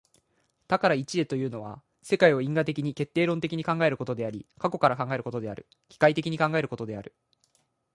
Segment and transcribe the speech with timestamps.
[0.67, 7.13] 多から一へというのは、世界を因果的に決定論的に考えることである、過去から考えることである、機械的に考えることである。